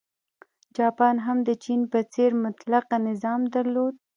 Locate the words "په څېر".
1.91-2.31